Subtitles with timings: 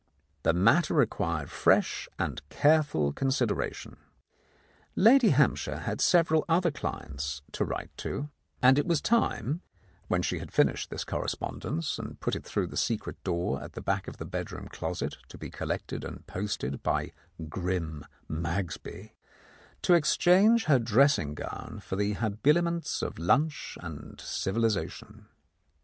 [0.41, 3.97] The matter required fresh and careful consideration.
[4.95, 8.65] Lady Hampshire kad several other clients to write 13 The Countess of Lowndes Square to,
[8.67, 9.61] and it was time
[10.07, 13.73] (when she had finished this corre spondence, and put it through the secret door at
[13.73, 17.11] the back of her bedroom closet to be collected and posted by
[17.47, 19.11] grim Magsby)
[19.83, 25.27] to exchange her dressing gown for the habiliments of lunch and civilization.